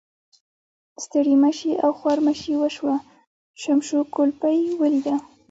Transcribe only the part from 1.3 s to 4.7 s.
مشي او خوارمشي وشوه، شمشو کولپۍ